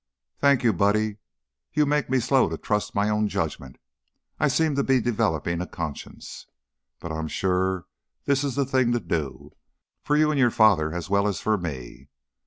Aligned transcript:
"Thank 0.39 0.63
you, 0.63 0.73
Buddy! 0.73 1.17
You 1.73 1.85
make 1.85 2.09
me 2.09 2.19
slow 2.19 2.49
to 2.49 2.57
trust 2.57 2.95
my 2.95 3.07
own 3.07 3.27
judgment. 3.27 3.77
I 4.39 4.45
I 4.45 4.47
seem 4.47 4.73
to 4.73 4.83
be 4.83 4.99
developing 4.99 5.61
a 5.61 5.67
conscience. 5.67 6.47
But 6.99 7.11
I'm 7.11 7.27
sure 7.27 7.85
this 8.25 8.43
is 8.43 8.55
the 8.55 8.65
thing 8.65 8.93
to 8.93 8.99
do, 8.99 9.51
for 10.01 10.15
you 10.17 10.31
and 10.31 10.39
your 10.39 10.49
father 10.49 10.91
as 10.91 11.11
well 11.11 11.27
as 11.27 11.39
for 11.39 11.55
me. 11.55 12.09